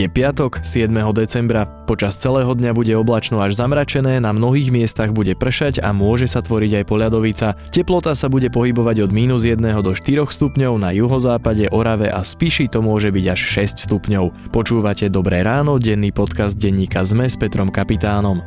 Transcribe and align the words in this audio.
Je 0.00 0.08
piatok, 0.08 0.64
7. 0.64 0.88
decembra. 1.12 1.68
Počas 1.84 2.16
celého 2.16 2.48
dňa 2.56 2.72
bude 2.72 2.96
oblačno 2.96 3.44
až 3.44 3.52
zamračené, 3.52 4.16
na 4.16 4.32
mnohých 4.32 4.72
miestach 4.72 5.12
bude 5.12 5.36
pršať 5.36 5.84
a 5.84 5.92
môže 5.92 6.24
sa 6.24 6.40
tvoriť 6.40 6.80
aj 6.80 6.84
poľadovica. 6.88 7.52
Teplota 7.68 8.16
sa 8.16 8.32
bude 8.32 8.48
pohybovať 8.48 9.04
od 9.04 9.10
minus 9.12 9.44
1 9.44 9.60
do 9.60 9.92
4 9.92 10.24
stupňov, 10.24 10.80
na 10.80 10.96
juhozápade, 10.96 11.68
Orave 11.68 12.08
a 12.08 12.24
Spiši 12.24 12.72
to 12.72 12.80
môže 12.80 13.12
byť 13.12 13.24
až 13.28 13.40
6 13.76 13.84
stupňov. 13.92 14.56
Počúvate 14.56 15.12
Dobré 15.12 15.44
ráno, 15.44 15.76
denný 15.76 16.16
podcast 16.16 16.56
denníka 16.56 17.04
ZME 17.04 17.28
s 17.28 17.36
Petrom 17.36 17.68
Kapitánom. 17.68 18.40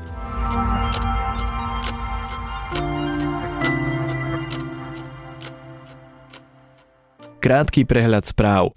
Krátky 7.38 7.86
prehľad 7.86 8.26
správ. 8.26 8.74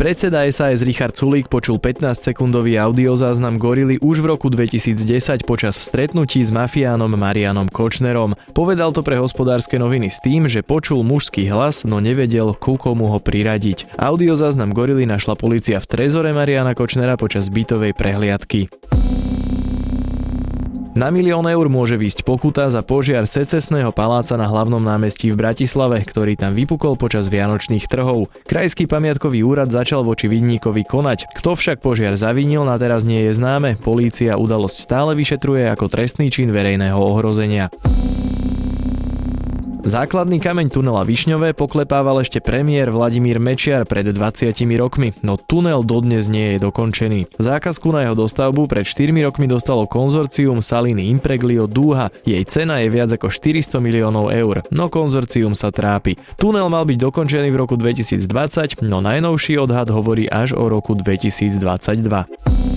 Predseda 0.00 0.48
SAS 0.48 0.80
Richard 0.80 1.12
Sulík 1.12 1.52
počul 1.52 1.76
15-sekundový 1.76 2.80
audiozáznam 2.80 3.60
gorily 3.60 4.00
už 4.00 4.24
v 4.24 4.32
roku 4.32 4.48
2010 4.48 4.96
počas 5.44 5.76
stretnutí 5.76 6.40
s 6.40 6.48
mafiánom 6.48 7.12
Marianom 7.20 7.68
Kočnerom. 7.68 8.32
Povedal 8.56 8.96
to 8.96 9.04
pre 9.04 9.20
hospodárske 9.20 9.76
noviny 9.76 10.08
s 10.08 10.16
tým, 10.24 10.48
že 10.48 10.64
počul 10.64 11.04
mužský 11.04 11.52
hlas, 11.52 11.84
no 11.84 12.00
nevedel, 12.00 12.56
ku 12.56 12.80
komu 12.80 13.12
ho 13.12 13.20
priradiť. 13.20 13.92
Audiozáznam 14.00 14.72
gorily 14.72 15.04
našla 15.04 15.36
policia 15.36 15.76
v 15.84 15.92
trezore 15.92 16.32
Mariana 16.32 16.72
Kočnera 16.72 17.20
počas 17.20 17.52
bytovej 17.52 17.92
prehliadky. 17.92 18.72
Na 20.90 21.06
milión 21.14 21.46
eur 21.46 21.70
môže 21.70 21.94
výsť 21.94 22.26
pokuta 22.26 22.66
za 22.66 22.82
požiar 22.82 23.22
secesného 23.30 23.94
paláca 23.94 24.34
na 24.34 24.50
hlavnom 24.50 24.82
námestí 24.82 25.30
v 25.30 25.38
Bratislave, 25.38 26.02
ktorý 26.02 26.34
tam 26.34 26.50
vypukol 26.58 26.98
počas 26.98 27.30
vianočných 27.30 27.86
trhov. 27.86 28.26
Krajský 28.50 28.90
pamiatkový 28.90 29.46
úrad 29.46 29.70
začal 29.70 30.02
voči 30.02 30.26
vidníkovi 30.26 30.82
konať. 30.82 31.30
Kto 31.38 31.54
však 31.54 31.78
požiar 31.78 32.18
zavinil, 32.18 32.66
na 32.66 32.74
teraz 32.74 33.06
nie 33.06 33.22
je 33.30 33.38
známe. 33.38 33.78
Polícia 33.78 34.34
udalosť 34.34 34.76
stále 34.82 35.14
vyšetruje 35.14 35.70
ako 35.70 35.86
trestný 35.86 36.26
čin 36.26 36.50
verejného 36.50 36.98
ohrozenia. 36.98 37.70
Základný 39.80 40.44
kameň 40.44 40.68
tunela 40.68 41.08
Višňové 41.08 41.56
poklepával 41.56 42.20
ešte 42.20 42.44
premiér 42.44 42.92
Vladimír 42.92 43.40
Mečiar 43.40 43.88
pred 43.88 44.04
20 44.04 44.52
rokmi, 44.76 45.16
no 45.24 45.40
tunel 45.40 45.80
dodnes 45.80 46.28
nie 46.28 46.56
je 46.56 46.58
dokončený. 46.68 47.40
Zákazku 47.40 47.88
na 47.88 48.04
jeho 48.04 48.12
dostavbu 48.12 48.68
pred 48.68 48.84
4 48.84 49.08
rokmi 49.24 49.48
dostalo 49.48 49.88
konzorcium 49.88 50.60
Saliny 50.60 51.08
Impreglio 51.08 51.64
Dúha. 51.64 52.12
Jej 52.28 52.44
cena 52.44 52.84
je 52.84 52.92
viac 52.92 53.08
ako 53.16 53.32
400 53.32 53.80
miliónov 53.80 54.28
eur, 54.28 54.60
no 54.68 54.92
konzorcium 54.92 55.56
sa 55.56 55.72
trápi. 55.72 56.20
Tunel 56.36 56.68
mal 56.68 56.84
byť 56.84 56.98
dokončený 57.00 57.48
v 57.48 57.56
roku 57.56 57.80
2020, 57.80 58.84
no 58.84 59.00
najnovší 59.00 59.56
odhad 59.56 59.88
hovorí 59.88 60.28
až 60.28 60.52
o 60.60 60.68
roku 60.68 60.92
2022. 60.92 62.69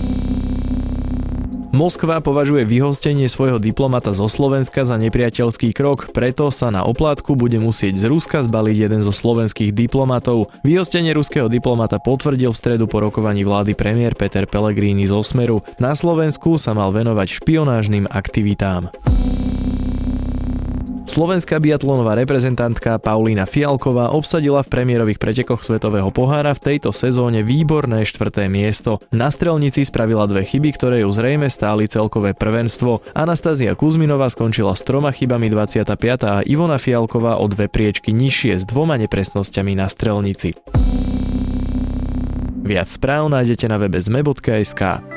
Moskva 1.74 2.22
považuje 2.22 2.62
vyhostenie 2.62 3.26
svojho 3.26 3.58
diplomata 3.58 4.14
zo 4.14 4.30
Slovenska 4.30 4.86
za 4.86 4.94
nepriateľský 4.94 5.74
krok, 5.74 6.06
preto 6.14 6.54
sa 6.54 6.70
na 6.70 6.86
oplátku 6.86 7.34
bude 7.34 7.58
musieť 7.58 7.98
z 7.98 8.04
Ruska 8.06 8.46
zbaliť 8.46 8.76
jeden 8.86 9.02
zo 9.02 9.10
slovenských 9.10 9.74
diplomatov. 9.74 10.54
Vyhostenie 10.62 11.10
ruského 11.10 11.50
diplomata 11.50 11.98
potvrdil 11.98 12.54
v 12.54 12.60
stredu 12.62 12.86
po 12.86 13.02
rokovaní 13.02 13.42
vlády 13.42 13.74
premiér 13.74 14.14
Peter 14.14 14.46
Pellegrini 14.46 15.02
z 15.02 15.18
Osmeru. 15.18 15.66
Na 15.82 15.98
Slovensku 15.98 16.62
sa 16.62 16.78
mal 16.78 16.94
venovať 16.94 17.42
špionážnym 17.42 18.06
aktivitám. 18.06 18.94
Slovenská 21.04 21.60
biatlonová 21.60 22.16
reprezentantka 22.16 22.96
Paulína 22.96 23.44
Fialková 23.44 24.10
obsadila 24.16 24.64
v 24.64 24.72
premiérových 24.72 25.20
pretekoch 25.20 25.60
Svetového 25.60 26.08
pohára 26.08 26.56
v 26.56 26.64
tejto 26.72 26.96
sezóne 26.96 27.44
výborné 27.44 28.08
štvrté 28.08 28.48
miesto. 28.48 29.04
Na 29.12 29.28
strelnici 29.28 29.84
spravila 29.84 30.24
dve 30.24 30.48
chyby, 30.48 30.74
ktoré 30.74 31.04
ju 31.04 31.12
zrejme 31.12 31.52
stáli 31.52 31.86
celkové 31.86 32.32
prvenstvo. 32.32 33.04
Anastázia 33.12 33.76
Kuzminová 33.76 34.32
skončila 34.32 34.72
s 34.72 34.82
troma 34.82 35.12
chybami 35.12 35.52
25. 35.52 35.92
a 36.24 36.40
Ivona 36.42 36.80
Fialková 36.80 37.36
o 37.36 37.46
dve 37.52 37.68
priečky 37.68 38.10
nižšie 38.10 38.58
s 38.58 38.64
dvoma 38.64 38.96
nepresnosťami 38.98 39.76
na 39.76 39.92
strelnici. 39.92 40.56
Viac 42.64 42.88
správ 42.88 43.28
nájdete 43.28 43.68
na 43.68 43.76
webe 43.76 44.00
zme.sk. 44.00 45.13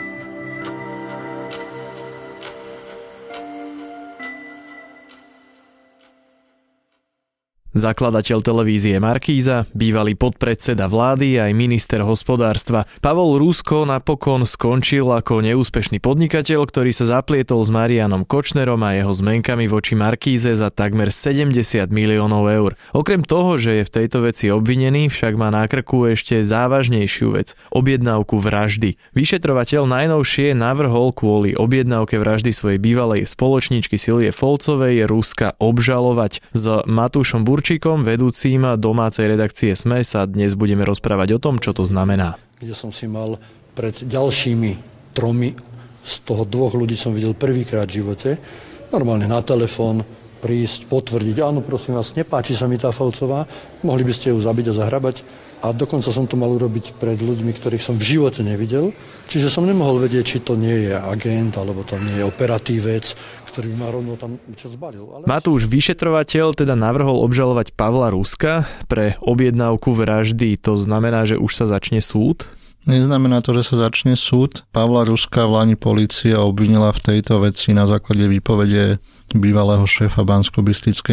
Zakladateľ 7.78 8.42
televízie 8.42 8.98
Markíza, 8.98 9.70
bývalý 9.70 10.18
podpredseda 10.18 10.90
vlády 10.90 11.38
aj 11.38 11.54
minister 11.54 12.02
hospodárstva. 12.02 12.90
Pavol 13.06 13.38
Rusko 13.38 13.86
napokon 13.86 14.50
skončil 14.50 15.06
ako 15.06 15.46
neúspešný 15.46 16.02
podnikateľ, 16.02 16.66
ktorý 16.66 16.90
sa 16.90 17.06
zaplietol 17.22 17.62
s 17.62 17.70
Marianom 17.70 18.26
Kočnerom 18.26 18.82
a 18.82 18.98
jeho 18.98 19.14
zmenkami 19.14 19.70
voči 19.70 19.94
Markíze 19.94 20.58
za 20.58 20.74
takmer 20.74 21.14
70 21.14 21.54
miliónov 21.94 22.50
eur. 22.50 22.72
Okrem 22.98 23.22
toho, 23.22 23.62
že 23.62 23.78
je 23.78 23.84
v 23.86 23.94
tejto 23.94 24.26
veci 24.26 24.50
obvinený, 24.50 25.14
však 25.14 25.38
má 25.38 25.54
na 25.54 25.70
krku 25.70 26.10
ešte 26.10 26.42
závažnejšiu 26.50 27.38
vec– 27.38 27.54
objednávku 27.78 28.42
vraždy. 28.42 28.98
Vyšetrovateľ 29.14 29.86
najnovšie 29.86 30.58
navrhol 30.58 31.14
kvôli 31.14 31.54
objednávke 31.54 32.18
vraždy 32.18 32.58
svojej 32.58 32.82
bývalej 32.82 33.30
spoločničky 33.30 34.02
Silie 34.02 34.34
Folcovej 34.34 35.06
Ruska 35.06 35.54
obžalovať. 35.62 36.42
S 36.58 36.66
Matúšom 36.90 37.46
Burč 37.46 37.67
Jurčíkom, 37.68 38.08
vedúcim 38.08 38.64
domácej 38.80 39.28
redakcie 39.28 39.76
SME, 39.76 40.00
sa 40.08 40.24
dnes 40.24 40.56
budeme 40.56 40.88
rozprávať 40.88 41.36
o 41.36 41.40
tom, 41.44 41.60
čo 41.60 41.76
to 41.76 41.84
znamená. 41.84 42.40
Kde 42.64 42.72
som 42.72 42.96
si 42.96 43.12
mal 43.12 43.36
pred 43.76 43.92
ďalšími 44.08 44.72
tromi, 45.12 45.52
z 46.00 46.16
toho 46.24 46.48
dvoch 46.48 46.80
ľudí 46.80 46.96
som 46.96 47.12
videl 47.12 47.36
prvýkrát 47.36 47.84
v 47.92 48.00
živote, 48.00 48.40
normálne 48.88 49.28
na 49.28 49.44
telefón, 49.44 50.00
prísť, 50.40 50.88
potvrdiť, 50.88 51.44
áno, 51.44 51.60
prosím 51.60 52.00
vás, 52.00 52.16
nepáči 52.16 52.56
sa 52.56 52.72
mi 52.72 52.80
tá 52.80 52.96
Falcová, 52.96 53.44
mohli 53.84 54.08
by 54.08 54.16
ste 54.16 54.32
ju 54.32 54.40
zabiť 54.40 54.72
a 54.72 54.88
zahrabať. 54.88 55.28
A 55.60 55.76
dokonca 55.76 56.08
som 56.16 56.24
to 56.24 56.40
mal 56.40 56.48
urobiť 56.56 56.96
pred 56.96 57.20
ľuďmi, 57.20 57.52
ktorých 57.52 57.84
som 57.84 58.00
v 58.00 58.16
živote 58.16 58.48
nevidel. 58.48 58.96
Čiže 59.28 59.52
som 59.52 59.68
nemohol 59.68 60.00
vedieť, 60.08 60.24
či 60.24 60.38
to 60.40 60.56
nie 60.56 60.88
je 60.88 60.96
agent, 60.96 61.60
alebo 61.60 61.84
to 61.84 62.00
nie 62.00 62.24
je 62.24 62.24
operatívec, 62.24 63.12
ktorý 63.52 63.76
ma 63.76 63.92
rovno 63.92 64.16
tam 64.16 64.40
čo 64.56 64.72
zbalil. 64.72 65.04
Ale... 65.04 65.24
Matúš, 65.28 65.68
vyšetrovateľ 65.68 66.56
teda 66.56 66.80
navrhol 66.80 67.20
obžalovať 67.28 67.76
Pavla 67.76 68.08
Ruska 68.16 68.64
pre 68.88 69.20
objednávku 69.20 69.92
vraždy. 69.92 70.56
To 70.64 70.80
znamená, 70.80 71.28
že 71.28 71.36
už 71.36 71.52
sa 71.52 71.66
začne 71.68 72.00
súd? 72.00 72.48
Neznamená 72.88 73.44
to, 73.44 73.52
že 73.52 73.68
sa 73.68 73.92
začne 73.92 74.16
súd. 74.16 74.64
Pavla 74.72 75.04
Ruska 75.04 75.44
vláni 75.44 75.76
policia 75.76 76.40
obvinila 76.40 76.96
v 76.96 77.04
tejto 77.04 77.44
veci 77.44 77.76
na 77.76 77.84
základe 77.84 78.32
výpovede 78.32 79.04
bývalého 79.36 79.84
šéfa 79.84 80.24
bansko 80.24 80.64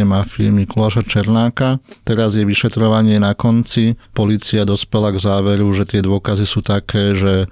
mafie 0.07 0.55
Mikuláša 0.55 1.03
Černáka. 1.03 1.83
Teraz 2.07 2.39
je 2.39 2.47
vyšetrovanie 2.47 3.19
na 3.19 3.35
konci. 3.35 3.99
Polícia 4.15 4.63
dospela 4.63 5.11
k 5.11 5.19
záveru, 5.19 5.67
že 5.75 5.83
tie 5.83 5.99
dôkazy 5.99 6.47
sú 6.47 6.63
také, 6.63 7.19
že 7.19 7.51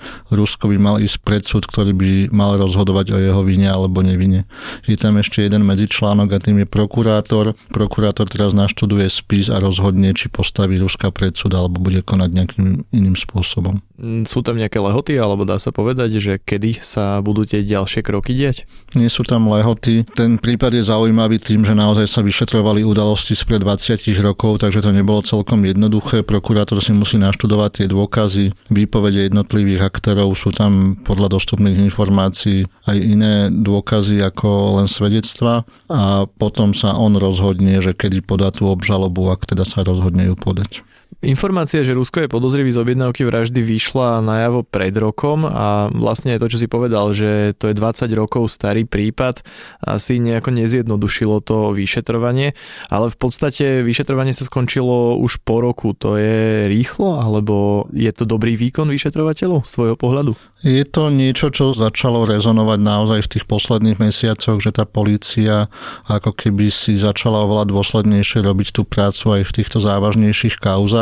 Rusko 0.53 0.69
by 0.69 0.77
mal 0.77 1.01
ísť 1.01 1.17
pred 1.25 1.41
súd, 1.41 1.65
ktorý 1.65 1.97
by 1.97 2.11
mal 2.29 2.61
rozhodovať 2.61 3.17
o 3.17 3.19
jeho 3.19 3.41
vine 3.41 3.73
alebo 3.73 4.05
nevine. 4.05 4.45
Je 4.85 5.01
tam 5.01 5.17
ešte 5.17 5.41
jeden 5.41 5.65
medzičlánok 5.65 6.29
a 6.29 6.43
tým 6.45 6.61
je 6.61 6.69
prokurátor. 6.69 7.57
Prokurátor 7.73 8.29
teraz 8.29 8.53
naštuduje 8.53 9.09
spis 9.09 9.49
a 9.49 9.57
rozhodne, 9.65 10.13
či 10.13 10.29
postaví 10.29 10.77
Ruska 10.77 11.09
pred 11.09 11.33
súd 11.33 11.57
alebo 11.57 11.81
bude 11.81 12.05
konať 12.05 12.31
nejakým 12.37 12.85
iným 12.93 13.17
spôsobom. 13.17 13.81
Mm, 14.03 14.27
sú 14.27 14.43
tam 14.43 14.59
nejaké 14.59 14.83
lehoty, 14.83 15.15
alebo 15.15 15.47
dá 15.47 15.63
sa 15.63 15.71
povedať, 15.71 16.19
že 16.19 16.43
kedy 16.43 16.83
sa 16.83 17.23
budú 17.23 17.47
tie 17.47 17.63
ďalšie 17.63 18.03
kroky 18.03 18.35
diať? 18.35 18.67
Nie 18.99 19.07
sú 19.07 19.23
tam 19.23 19.47
lehoty. 19.47 20.03
Ten 20.19 20.43
prípad 20.43 20.75
je 20.75 20.83
zaujímavý 20.83 21.39
tým, 21.39 21.63
že 21.63 21.71
naozaj 21.71 22.11
sa 22.11 22.21
vyšetrovali 22.21 22.83
udalosti 22.83 23.39
spred 23.39 23.63
20 23.63 24.03
rokov, 24.19 24.59
takže 24.59 24.83
to 24.83 24.91
nebolo 24.91 25.23
celkom 25.23 25.63
jednoduché. 25.63 26.27
Prokurátor 26.27 26.83
si 26.83 26.91
musí 26.91 27.15
naštudovať 27.17 27.71
tie 27.79 27.87
dôkazy, 27.87 28.51
výpovede 28.75 29.31
jednotlivých 29.31 29.87
aktérov. 29.87 30.35
Sú 30.43 30.51
tam 30.51 30.99
podľa 30.99 31.39
dostupných 31.39 31.79
informácií 31.87 32.67
aj 32.91 32.97
iné 32.99 33.47
dôkazy 33.55 34.19
ako 34.27 34.83
len 34.83 34.91
svedectva 34.91 35.63
a 35.87 36.27
potom 36.27 36.75
sa 36.75 36.99
on 36.99 37.15
rozhodne, 37.15 37.79
že 37.79 37.95
kedy 37.95 38.27
podá 38.27 38.51
tú 38.51 38.67
obžalobu, 38.67 39.31
ak 39.31 39.47
teda 39.47 39.63
sa 39.63 39.87
rozhodne 39.87 40.27
ju 40.27 40.35
podať. 40.35 40.83
Informácia, 41.21 41.85
že 41.85 41.93
Rusko 41.93 42.25
je 42.25 42.33
podozrivý 42.33 42.73
z 42.73 42.81
objednávky 42.81 43.29
vraždy 43.29 43.61
vyšla 43.61 44.25
najavo 44.25 44.65
pred 44.65 44.97
rokom 44.97 45.45
a 45.45 45.93
vlastne 45.93 46.41
to, 46.41 46.49
čo 46.49 46.57
si 46.57 46.65
povedal, 46.73 47.13
že 47.13 47.53
to 47.61 47.69
je 47.69 47.77
20 47.77 48.09
rokov 48.17 48.49
starý 48.49 48.89
prípad, 48.89 49.45
asi 49.85 50.17
nejako 50.17 50.57
nezjednodušilo 50.57 51.45
to 51.45 51.77
vyšetrovanie, 51.77 52.57
ale 52.89 53.13
v 53.13 53.17
podstate 53.21 53.85
vyšetrovanie 53.85 54.33
sa 54.33 54.49
skončilo 54.49 55.21
už 55.21 55.45
po 55.45 55.61
roku. 55.61 55.93
To 56.01 56.17
je 56.17 56.73
rýchlo, 56.73 57.21
alebo 57.21 57.87
je 57.93 58.09
to 58.09 58.25
dobrý 58.25 58.57
výkon 58.57 58.89
vyšetrovateľov 58.89 59.69
z 59.69 59.71
tvojho 59.77 59.97
pohľadu? 60.01 60.33
Je 60.63 60.87
to 60.87 61.11
niečo, 61.11 61.51
čo 61.51 61.75
začalo 61.75 62.23
rezonovať 62.23 62.79
naozaj 62.79 63.21
v 63.27 63.31
tých 63.35 63.45
posledných 63.51 63.99
mesiacoch, 63.99 64.63
že 64.63 64.71
tá 64.71 64.87
polícia 64.87 65.67
ako 66.07 66.31
keby 66.31 66.71
si 66.71 66.95
začala 66.95 67.43
oveľa 67.43 67.67
dôslednejšie 67.67 68.47
robiť 68.47 68.69
tú 68.71 68.87
prácu 68.87 69.43
aj 69.43 69.43
v 69.43 69.55
týchto 69.59 69.83
závažnejších 69.83 70.63
kauzách. 70.63 71.02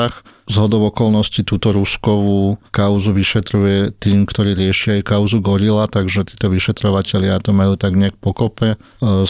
Z 0.50 0.58
hodov 0.58 0.90
okolností 0.90 1.46
túto 1.46 1.70
Ruskovú 1.70 2.58
kauzu 2.74 3.14
vyšetruje 3.14 3.94
tým, 4.02 4.26
ktorý 4.26 4.58
rieši 4.58 4.98
aj 4.98 5.06
kauzu 5.06 5.38
Gorila, 5.38 5.86
takže 5.86 6.26
títo 6.26 6.50
vyšetrovateľia 6.50 7.38
to 7.38 7.54
majú 7.54 7.78
tak 7.78 7.94
nejak 7.94 8.18
pokope. 8.18 8.74
E, 8.74 8.76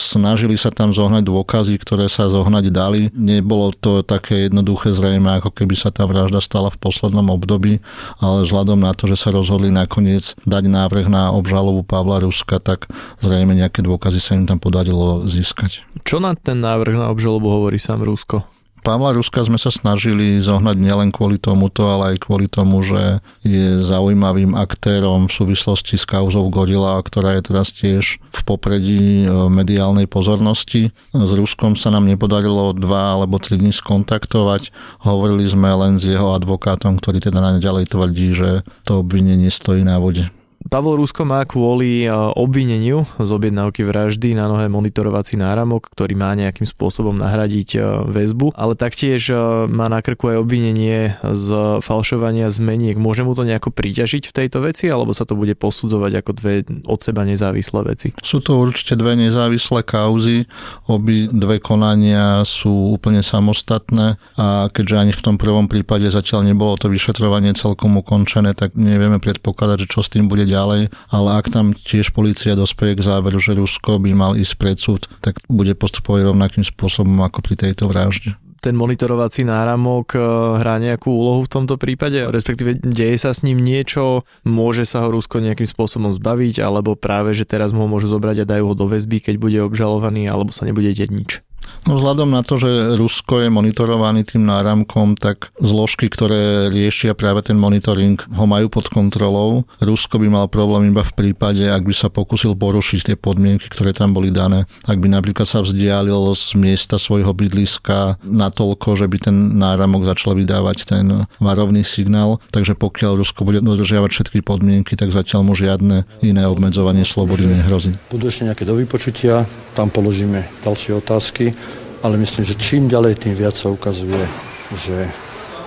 snažili 0.00 0.56
sa 0.56 0.72
tam 0.72 0.96
zohnať 0.96 1.28
dôkazy, 1.28 1.76
ktoré 1.76 2.08
sa 2.08 2.32
zohnať 2.32 2.72
dali. 2.72 3.12
Nebolo 3.12 3.68
to 3.76 4.00
také 4.00 4.48
jednoduché 4.48 4.96
zrejme, 4.96 5.28
ako 5.44 5.52
keby 5.52 5.76
sa 5.76 5.92
tá 5.92 6.08
vražda 6.08 6.40
stala 6.40 6.72
v 6.72 6.80
poslednom 6.80 7.28
období, 7.28 7.84
ale 8.16 8.48
vzhľadom 8.48 8.80
na 8.80 8.96
to, 8.96 9.04
že 9.04 9.20
sa 9.20 9.28
rozhodli 9.28 9.68
nakoniec 9.68 10.32
dať 10.48 10.64
návrh 10.72 11.12
na 11.12 11.36
obžalobu 11.36 11.84
Pavla 11.84 12.24
Ruska, 12.24 12.64
tak 12.64 12.88
zrejme 13.20 13.52
nejaké 13.52 13.84
dôkazy 13.84 14.24
sa 14.24 14.40
im 14.40 14.48
tam 14.48 14.56
podarilo 14.56 15.28
získať. 15.28 15.84
Čo 16.00 16.16
na 16.16 16.32
ten 16.32 16.64
návrh 16.64 16.96
na 16.96 17.12
obžalobu 17.12 17.52
hovorí 17.52 17.76
sám 17.76 18.00
Rusko? 18.08 18.59
Pavla 18.80 19.12
Ruska 19.12 19.44
sme 19.44 19.60
sa 19.60 19.68
snažili 19.68 20.40
zohnať 20.40 20.76
nielen 20.80 21.12
kvôli 21.12 21.36
tomuto, 21.36 21.84
ale 21.84 22.16
aj 22.16 22.24
kvôli 22.24 22.48
tomu, 22.48 22.80
že 22.80 23.20
je 23.44 23.78
zaujímavým 23.84 24.56
aktérom 24.56 25.28
v 25.28 25.36
súvislosti 25.36 26.00
s 26.00 26.08
kauzou 26.08 26.48
Gorila, 26.48 26.96
ktorá 27.04 27.36
je 27.36 27.42
teraz 27.44 27.76
tiež 27.76 28.16
v 28.18 28.40
popredí 28.48 29.24
e, 29.24 29.28
mediálnej 29.52 30.08
pozornosti. 30.08 30.96
S 31.12 31.30
Ruskom 31.36 31.76
sa 31.76 31.92
nám 31.92 32.08
nepodarilo 32.08 32.72
dva 32.72 33.20
alebo 33.20 33.36
tri 33.36 33.60
dní 33.60 33.70
skontaktovať. 33.70 34.72
Hovorili 35.04 35.44
sme 35.44 35.68
len 35.76 36.00
s 36.00 36.08
jeho 36.08 36.32
advokátom, 36.32 36.96
ktorý 36.96 37.20
teda 37.20 37.38
naďalej 37.38 37.92
tvrdí, 37.92 38.28
že 38.32 38.50
to 38.88 39.04
obvinenie 39.04 39.52
stojí 39.52 39.84
na 39.84 40.00
vode. 40.00 40.39
Pavol 40.68 41.00
Rusko 41.00 41.24
má 41.24 41.40
kvôli 41.48 42.04
e, 42.04 42.12
obvineniu 42.12 43.08
z 43.16 43.30
objednávky 43.32 43.80
vraždy 43.80 44.36
na 44.36 44.44
nohe 44.44 44.68
monitorovací 44.68 45.40
náramok, 45.40 45.88
ktorý 45.88 46.12
má 46.12 46.36
nejakým 46.36 46.68
spôsobom 46.68 47.16
nahradiť 47.16 47.68
e, 47.74 48.04
väzbu, 48.12 48.52
ale 48.52 48.76
taktiež 48.76 49.32
e, 49.32 49.40
má 49.72 49.88
na 49.88 50.04
krku 50.04 50.28
aj 50.28 50.36
obvinenie 50.44 51.16
z 51.24 51.80
falšovania 51.80 52.52
zmeniek. 52.52 53.00
Môže 53.00 53.24
mu 53.24 53.32
to 53.32 53.48
nejako 53.48 53.72
priťažiť 53.72 54.28
v 54.28 54.36
tejto 54.36 54.60
veci, 54.60 54.92
alebo 54.92 55.16
sa 55.16 55.24
to 55.24 55.32
bude 55.32 55.56
posudzovať 55.56 56.12
ako 56.20 56.30
dve 56.36 56.68
od 56.84 57.00
seba 57.00 57.24
nezávislé 57.24 57.80
veci? 57.96 58.12
Sú 58.20 58.44
to 58.44 58.60
určite 58.60 59.00
dve 59.00 59.16
nezávislé 59.16 59.80
kauzy, 59.80 60.44
obi 60.92 61.24
dve 61.24 61.56
konania 61.64 62.44
sú 62.44 62.92
úplne 62.92 63.24
samostatné 63.24 64.20
a 64.36 64.68
keďže 64.68 64.96
ani 65.08 65.12
v 65.16 65.24
tom 65.24 65.40
prvom 65.40 65.72
prípade 65.72 66.04
zatiaľ 66.12 66.44
nebolo 66.44 66.76
to 66.76 66.92
vyšetrovanie 66.92 67.56
celkom 67.56 67.96
ukončené, 67.96 68.52
tak 68.52 68.76
nevieme 68.76 69.16
predpokladať, 69.16 69.88
že 69.88 69.88
čo 69.88 70.04
s 70.04 70.12
tým 70.12 70.28
bude 70.28 70.49
ďalej, 70.50 70.82
ale 71.14 71.28
ak 71.38 71.46
tam 71.48 71.72
tiež 71.72 72.10
policia 72.10 72.58
dospeje 72.58 72.98
k 72.98 73.06
záveru, 73.06 73.38
že 73.38 73.54
Rusko 73.54 74.02
by 74.02 74.10
mal 74.12 74.32
ísť 74.34 74.54
pred 74.58 74.76
súd, 74.76 75.06
tak 75.22 75.38
bude 75.46 75.72
postupovať 75.78 76.28
rovnakým 76.28 76.66
spôsobom 76.66 77.14
ako 77.22 77.40
pri 77.40 77.54
tejto 77.56 77.86
vražde. 77.86 78.34
Ten 78.60 78.76
monitorovací 78.76 79.40
náramok 79.40 80.12
e, 80.12 80.20
hrá 80.60 80.76
nejakú 80.76 81.08
úlohu 81.08 81.48
v 81.48 81.52
tomto 81.56 81.80
prípade, 81.80 82.20
respektíve 82.28 82.76
deje 82.76 83.16
sa 83.16 83.32
s 83.32 83.40
ním 83.40 83.56
niečo, 83.56 84.28
môže 84.44 84.84
sa 84.84 85.00
ho 85.00 85.08
Rusko 85.08 85.40
nejakým 85.40 85.64
spôsobom 85.64 86.12
zbaviť, 86.12 86.60
alebo 86.60 86.92
práve, 86.92 87.32
že 87.32 87.48
teraz 87.48 87.72
mu 87.72 87.88
ho 87.88 87.88
môžu 87.88 88.12
zobrať 88.12 88.44
a 88.44 88.48
dajú 88.52 88.68
ho 88.68 88.74
do 88.76 88.84
väzby, 88.84 89.24
keď 89.24 89.34
bude 89.40 89.58
obžalovaný, 89.64 90.28
alebo 90.28 90.52
sa 90.52 90.68
nebude 90.68 90.92
deť 90.92 91.08
nič. 91.08 91.40
No 91.88 91.96
vzhľadom 91.96 92.28
na 92.28 92.44
to, 92.44 92.60
že 92.60 92.94
Rusko 93.00 93.42
je 93.42 93.48
monitorovaný 93.48 94.22
tým 94.22 94.44
náramkom, 94.44 95.16
tak 95.16 95.50
zložky, 95.58 96.12
ktoré 96.12 96.68
riešia 96.68 97.16
práve 97.16 97.40
ten 97.40 97.56
monitoring, 97.56 98.20
ho 98.36 98.44
majú 98.44 98.68
pod 98.68 98.92
kontrolou. 98.92 99.64
Rusko 99.80 100.20
by 100.20 100.28
mal 100.28 100.46
problém 100.46 100.92
iba 100.92 101.00
v 101.00 101.16
prípade, 101.16 101.64
ak 101.64 101.82
by 101.82 101.94
sa 101.96 102.12
pokusil 102.12 102.54
porušiť 102.54 103.00
tie 103.10 103.16
podmienky, 103.16 103.72
ktoré 103.72 103.96
tam 103.96 104.12
boli 104.12 104.28
dané. 104.28 104.68
Ak 104.84 105.00
by 105.00 105.08
napríklad 105.08 105.48
sa 105.48 105.64
vzdialil 105.64 106.36
z 106.36 106.54
miesta 106.60 107.00
svojho 107.00 107.32
bydliska 107.32 108.20
natoľko, 108.22 109.00
že 109.00 109.08
by 109.08 109.16
ten 109.18 109.36
náramok 109.56 110.04
začal 110.04 110.36
vydávať 110.36 110.84
ten 110.84 111.26
varovný 111.40 111.82
signál. 111.82 112.38
Takže 112.52 112.76
pokiaľ 112.76 113.24
Rusko 113.24 113.48
bude 113.48 113.64
dodržiavať 113.64 114.10
všetky 114.12 114.44
podmienky, 114.44 114.94
tak 115.00 115.10
zatiaľ 115.10 115.48
mu 115.48 115.56
žiadne 115.56 116.04
iné 116.20 116.42
obmedzovanie 116.44 117.08
slobody 117.08 117.48
nehrozí. 117.48 117.96
Budú 118.12 118.28
ešte 118.28 118.46
nejaké 118.46 118.68
dovypočutia, 118.68 119.48
tam 119.72 119.88
položíme 119.88 120.44
ďalšie 120.60 120.92
otázky 121.00 121.56
ale 122.00 122.16
myslím, 122.16 122.44
že 122.44 122.56
čím 122.56 122.88
ďalej, 122.88 123.20
tým 123.20 123.34
viac 123.36 123.56
sa 123.56 123.68
ukazuje, 123.68 124.24
že 124.72 125.10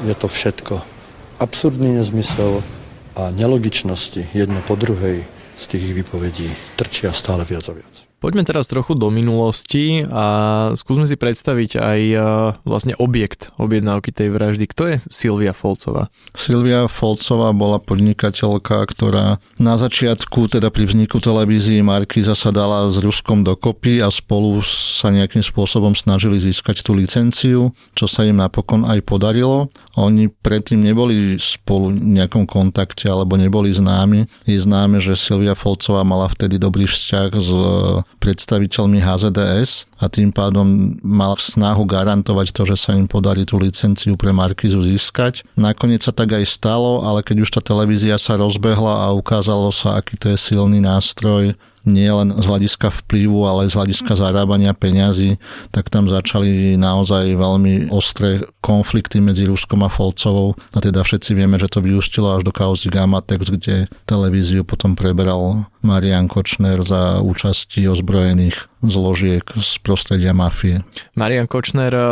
je 0.04 0.16
to 0.18 0.28
všetko 0.28 0.82
absurdný 1.40 2.00
nezmysel 2.00 2.64
a 3.14 3.30
nelogičnosti 3.30 4.34
jedno 4.34 4.62
po 4.66 4.74
druhej 4.74 5.28
z 5.58 5.64
tých 5.70 5.84
ich 5.92 5.98
vypovedí 6.02 6.50
trčia 6.80 7.14
stále 7.14 7.46
viac 7.46 7.68
a 7.70 7.74
viac. 7.78 8.13
Poďme 8.24 8.48
teraz 8.48 8.72
trochu 8.72 8.96
do 8.96 9.12
minulosti 9.12 10.08
a 10.08 10.26
skúsme 10.80 11.04
si 11.12 11.20
predstaviť 11.20 11.76
aj 11.76 12.00
vlastne 12.64 12.96
objekt 12.96 13.52
objednávky 13.60 14.16
tej 14.16 14.32
vraždy. 14.32 14.64
Kto 14.72 14.84
je 14.88 14.96
Silvia 15.12 15.52
Folcová? 15.52 16.08
Silvia 16.32 16.88
Folcová 16.88 17.52
bola 17.52 17.84
podnikateľka, 17.84 18.88
ktorá 18.96 19.44
na 19.60 19.76
začiatku, 19.76 20.48
teda 20.48 20.72
pri 20.72 20.88
vzniku 20.88 21.20
televízii 21.20 21.84
Marky 21.84 22.24
zasadala 22.24 22.88
s 22.88 22.96
Ruskom 23.04 23.44
dokopy 23.44 24.00
a 24.00 24.08
spolu 24.08 24.64
sa 24.64 25.12
nejakým 25.12 25.44
spôsobom 25.44 25.92
snažili 25.92 26.40
získať 26.40 26.80
tú 26.80 26.96
licenciu, 26.96 27.76
čo 27.92 28.08
sa 28.08 28.24
im 28.24 28.40
napokon 28.40 28.88
aj 28.88 29.04
podarilo. 29.04 29.68
Oni 30.00 30.32
predtým 30.32 30.80
neboli 30.80 31.36
spolu 31.44 31.92
v 31.92 32.24
nejakom 32.24 32.48
kontakte 32.48 33.12
alebo 33.12 33.36
neboli 33.36 33.76
známi. 33.76 34.48
Je 34.48 34.64
známe, 34.64 35.04
že 35.04 35.20
Silvia 35.20 35.60
Folcová 35.60 36.08
mala 36.08 36.32
vtedy 36.32 36.56
dobrý 36.56 36.88
vzťah 36.88 37.30
s 37.36 37.52
predstaviteľmi 38.22 39.00
HZDS 39.02 39.90
a 40.02 40.10
tým 40.10 40.34
pádom 40.34 40.98
mal 41.02 41.38
snahu 41.38 41.86
garantovať 41.88 42.54
to, 42.54 42.64
že 42.70 42.76
sa 42.78 42.92
im 42.94 43.10
podarí 43.10 43.46
tú 43.48 43.58
licenciu 43.58 44.18
pre 44.20 44.36
Markizu 44.36 44.82
získať. 44.84 45.46
Nakoniec 45.58 46.04
sa 46.04 46.14
tak 46.14 46.36
aj 46.36 46.46
stalo, 46.46 47.06
ale 47.06 47.22
keď 47.22 47.46
už 47.46 47.50
tá 47.54 47.62
televízia 47.62 48.18
sa 48.18 48.38
rozbehla 48.38 49.08
a 49.08 49.16
ukázalo 49.16 49.74
sa, 49.74 50.02
aký 50.02 50.18
to 50.20 50.34
je 50.34 50.38
silný 50.38 50.84
nástroj 50.84 51.56
nie 51.84 52.08
len 52.08 52.32
z 52.32 52.46
hľadiska 52.48 53.04
vplyvu, 53.04 53.44
ale 53.44 53.68
z 53.68 53.76
hľadiska 53.76 54.16
zarábania 54.16 54.72
peňazí, 54.72 55.36
tak 55.76 55.92
tam 55.92 56.08
začali 56.08 56.80
naozaj 56.80 57.36
veľmi 57.36 57.92
ostré 57.92 58.44
konflikty 58.64 59.20
medzi 59.20 59.44
Ruskom 59.44 59.84
a 59.84 59.92
Folcovou 59.92 60.56
a 60.72 60.80
teda 60.80 61.04
všetci 61.04 61.36
vieme, 61.36 61.60
že 61.60 61.68
to 61.68 61.84
vyústilo 61.84 62.32
až 62.32 62.48
do 62.48 62.56
kauzy 62.56 62.88
Gamatex, 62.88 63.52
kde 63.52 63.92
televíziu 64.08 64.64
potom 64.64 64.96
preberal 64.96 65.68
Marian 65.84 66.32
Kočner 66.32 66.80
za 66.82 67.20
účasti 67.20 67.86
ozbrojených 67.86 68.72
zložiek 68.84 69.44
z 69.56 69.80
prostredia 69.80 70.32
mafie. 70.36 70.84
Marian 71.16 71.48
Kočner 71.48 71.92
eh, 71.92 72.08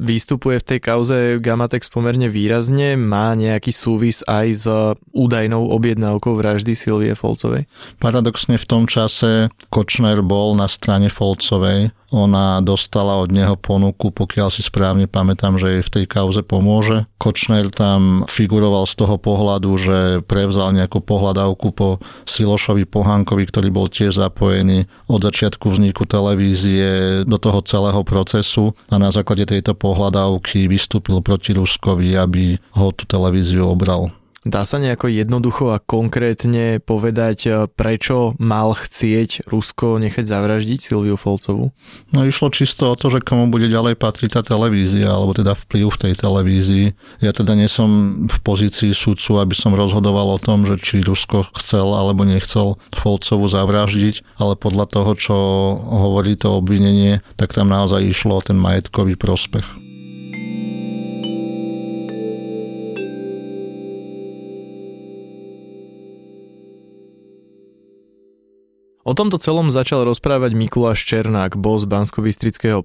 vystupuje 0.00 0.60
v 0.60 0.66
tej 0.66 0.78
kauze 0.80 1.16
Gamatex 1.40 1.92
pomerne 1.92 2.32
výrazne, 2.32 2.96
má 2.96 3.32
nejaký 3.36 3.72
súvis 3.72 4.24
aj 4.24 4.46
s 4.52 4.64
údajnou 5.12 5.68
objednávkou 5.70 6.36
vraždy 6.36 6.76
Silvie 6.76 7.12
Folcovej? 7.16 7.68
Paradoxne 8.00 8.56
v 8.56 8.66
tom 8.68 8.84
čase 8.88 9.52
Kočner 9.68 10.24
bol 10.24 10.56
na 10.56 10.68
strane 10.68 11.12
Folcovej, 11.12 11.92
ona 12.10 12.58
dostala 12.60 13.22
od 13.22 13.30
neho 13.30 13.54
ponuku, 13.54 14.10
pokiaľ 14.10 14.50
si 14.50 14.66
správne 14.66 15.06
pamätám, 15.06 15.56
že 15.56 15.78
jej 15.78 15.82
v 15.86 15.92
tej 15.94 16.04
kauze 16.10 16.42
pomôže. 16.42 17.06
Kočner 17.22 17.70
tam 17.70 18.26
figuroval 18.26 18.84
z 18.90 18.94
toho 18.98 19.16
pohľadu, 19.16 19.70
že 19.78 19.98
prevzal 20.26 20.74
nejakú 20.74 20.98
pohľadávku 21.00 21.70
po 21.70 22.02
Silošovi 22.26 22.84
Pohánkovi, 22.84 23.46
ktorý 23.46 23.68
bol 23.70 23.86
tiež 23.86 24.18
zapojený 24.18 24.90
od 25.06 25.22
začiatku 25.22 25.70
vzniku 25.70 26.04
televízie 26.04 27.22
do 27.24 27.38
toho 27.38 27.62
celého 27.62 28.02
procesu 28.02 28.74
a 28.90 28.98
na 28.98 29.14
základe 29.14 29.46
tejto 29.46 29.78
pohľadávky 29.78 30.66
vystúpil 30.66 31.22
proti 31.22 31.54
Ruskovi, 31.54 32.18
aby 32.18 32.58
ho 32.74 32.90
tú 32.90 33.06
televíziu 33.06 33.64
obral. 33.70 34.19
Dá 34.40 34.64
sa 34.64 34.80
nejako 34.80 35.12
jednoducho 35.12 35.68
a 35.76 35.84
konkrétne 35.84 36.80
povedať, 36.80 37.38
e, 37.44 37.50
prečo 37.68 38.32
mal 38.40 38.72
chcieť 38.72 39.44
Rusko 39.44 40.00
nechať 40.00 40.24
zavraždiť 40.24 40.80
Silviu 40.80 41.20
Folcovu? 41.20 41.76
No 42.08 42.24
išlo 42.24 42.48
čisto 42.48 42.88
o 42.88 42.96
to, 42.96 43.12
že 43.12 43.20
komu 43.20 43.52
bude 43.52 43.68
ďalej 43.68 44.00
patriť 44.00 44.40
tá 44.40 44.56
televízia, 44.56 45.12
alebo 45.12 45.36
teda 45.36 45.52
vplyv 45.52 45.92
v 45.92 46.00
tej 46.08 46.12
televízii. 46.16 46.86
Ja 47.20 47.36
teda 47.36 47.52
nie 47.52 47.68
som 47.68 48.24
v 48.32 48.38
pozícii 48.40 48.96
sudcu, 48.96 49.44
aby 49.44 49.52
som 49.52 49.76
rozhodoval 49.76 50.32
o 50.32 50.40
tom, 50.40 50.64
že 50.64 50.80
či 50.80 51.04
Rusko 51.04 51.52
chcel 51.60 51.92
alebo 51.92 52.24
nechcel 52.24 52.80
Folcovu 52.96 53.44
zavraždiť, 53.44 54.40
ale 54.40 54.56
podľa 54.56 54.88
toho, 54.88 55.12
čo 55.20 55.36
hovorí 55.84 56.32
to 56.40 56.56
obvinenie, 56.56 57.20
tak 57.36 57.52
tam 57.52 57.68
naozaj 57.68 58.08
išlo 58.08 58.40
o 58.40 58.44
ten 58.44 58.56
majetkový 58.56 59.20
prospech. 59.20 59.89
O 69.10 69.18
tomto 69.18 69.42
celom 69.42 69.74
začal 69.74 70.06
rozprávať 70.06 70.54
Mikuláš 70.54 71.02
Černák, 71.02 71.58
boss 71.58 71.82
bansko 71.82 72.22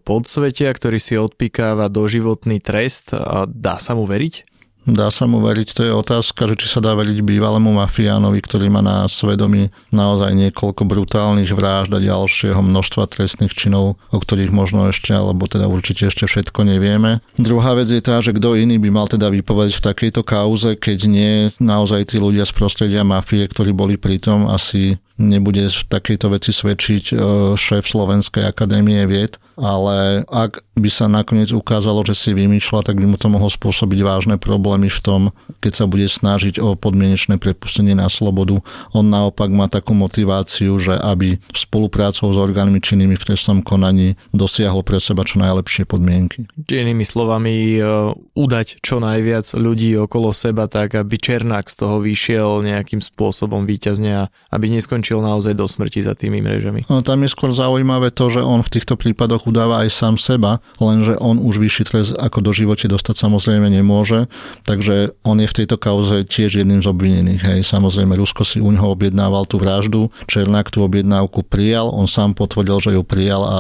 podsvetia, 0.02 0.74
ktorý 0.74 0.98
si 0.98 1.22
odpikáva 1.22 1.86
doživotný 1.86 2.66
trest 2.66 3.14
a 3.14 3.46
dá 3.46 3.78
sa 3.78 3.94
mu 3.94 4.10
veriť? 4.10 4.58
Dá 4.90 5.14
sa 5.14 5.30
mu 5.30 5.38
veriť, 5.42 5.70
to 5.70 5.82
je 5.86 5.94
otázka, 5.94 6.50
že 6.50 6.66
či 6.66 6.68
sa 6.70 6.82
dá 6.82 6.98
veriť 6.98 7.22
bývalému 7.22 7.78
mafiánovi, 7.78 8.42
ktorý 8.42 8.74
má 8.74 8.82
na 8.82 9.06
svedomí 9.06 9.70
naozaj 9.94 10.34
niekoľko 10.34 10.82
brutálnych 10.90 11.54
vražd 11.54 11.94
a 11.94 12.02
ďalšieho 12.02 12.58
množstva 12.58 13.06
trestných 13.06 13.54
činov, 13.54 14.02
o 14.10 14.18
ktorých 14.18 14.50
možno 14.50 14.90
ešte, 14.90 15.14
alebo 15.14 15.46
teda 15.46 15.70
určite 15.70 16.10
ešte 16.10 16.26
všetko 16.26 16.66
nevieme. 16.66 17.22
Druhá 17.38 17.78
vec 17.78 17.94
je 17.94 18.02
tá, 18.02 18.18
že 18.26 18.34
kto 18.34 18.58
iný 18.58 18.82
by 18.82 18.90
mal 18.90 19.06
teda 19.06 19.30
vypovedať 19.30 19.78
v 19.78 19.86
takejto 19.94 20.22
kauze, 20.26 20.74
keď 20.74 21.00
nie 21.06 21.34
naozaj 21.62 22.14
tí 22.14 22.18
ľudia 22.18 22.50
z 22.50 22.54
prostredia 22.58 23.06
mafie, 23.06 23.46
ktorí 23.46 23.78
boli 23.78 24.02
pritom 24.02 24.50
asi 24.50 24.98
nebude 25.18 25.72
v 25.72 25.84
takejto 25.88 26.28
veci 26.32 26.52
svedčiť 26.52 27.06
e, 27.12 27.16
šéf 27.56 27.88
Slovenskej 27.88 28.44
akadémie 28.44 29.04
vied, 29.08 29.40
ale 29.56 30.28
ak 30.28 30.62
by 30.76 30.90
sa 30.92 31.08
nakoniec 31.08 31.56
ukázalo, 31.56 32.04
že 32.04 32.14
si 32.14 32.30
vymýšľa, 32.36 32.92
tak 32.92 33.00
by 33.00 33.08
mu 33.08 33.16
to 33.16 33.32
mohlo 33.32 33.48
spôsobiť 33.48 34.00
vážne 34.04 34.36
problémy 34.36 34.92
v 34.92 35.00
tom, 35.00 35.22
keď 35.64 35.72
sa 35.72 35.86
bude 35.88 36.06
snažiť 36.06 36.60
o 36.60 36.76
podmienečné 36.76 37.40
prepustenie 37.40 37.96
na 37.96 38.12
slobodu. 38.12 38.60
On 38.92 39.08
naopak 39.08 39.48
má 39.48 39.72
takú 39.72 39.96
motiváciu, 39.96 40.76
že 40.76 41.00
aby 41.00 41.40
spoluprácou 41.56 42.36
s 42.36 42.38
orgánmi 42.38 42.84
činnými 42.84 43.16
v 43.16 43.26
trestnom 43.32 43.64
konaní 43.64 44.20
dosiahol 44.36 44.84
pre 44.84 45.00
seba 45.00 45.24
čo 45.24 45.40
najlepšie 45.40 45.88
podmienky. 45.88 46.52
Inými 46.68 47.08
slovami, 47.08 47.80
e, 47.80 48.12
udať 48.36 48.84
čo 48.84 49.00
najviac 49.00 49.56
ľudí 49.56 49.96
okolo 49.96 50.36
seba 50.36 50.68
tak, 50.68 51.00
aby 51.00 51.16
Černák 51.16 51.72
z 51.72 51.76
toho 51.80 52.04
vyšiel 52.04 52.60
nejakým 52.68 53.00
spôsobom 53.00 53.64
výťazne 53.64 54.12
a 54.12 54.24
aby 54.52 54.68
neskončil 54.68 54.96
skončil 54.96 55.22
naozaj 55.22 55.54
do 55.54 55.68
smrti 55.70 56.02
za 56.02 56.18
tými 56.18 56.42
mrežami. 56.42 56.90
No, 56.90 57.06
tam 57.06 57.22
je 57.22 57.30
skôr 57.30 57.54
zaujímavé 57.54 58.10
to, 58.10 58.32
že 58.34 58.42
on 58.42 58.66
v 58.66 58.74
týchto 58.74 58.98
prípadoch 58.98 59.45
udáva 59.46 59.86
aj 59.86 59.90
sám 59.94 60.16
seba, 60.20 60.60
lenže 60.82 61.16
on 61.22 61.40
už 61.40 61.62
vyšší 61.62 61.84
trest 61.88 62.12
ako 62.18 62.42
do 62.42 62.52
živote 62.52 62.90
dostať 62.90 63.16
samozrejme 63.16 63.70
nemôže, 63.70 64.28
takže 64.66 65.16
on 65.22 65.40
je 65.40 65.48
v 65.48 65.58
tejto 65.64 65.78
kauze 65.80 66.26
tiež 66.26 66.62
jedným 66.62 66.82
z 66.82 66.90
obvinených. 66.90 67.42
Hej. 67.42 67.60
Samozrejme, 67.70 68.18
Rusko 68.18 68.44
si 68.44 68.60
u 68.60 68.70
neho 68.74 68.92
objednával 68.92 69.46
tú 69.46 69.62
vraždu, 69.62 70.10
Černák 70.26 70.74
tú 70.74 70.84
objednávku 70.84 71.46
prijal, 71.46 71.90
on 71.94 72.10
sám 72.10 72.34
potvrdil, 72.34 72.82
že 72.82 72.92
ju 72.98 73.02
prijal 73.06 73.42
a 73.46 73.60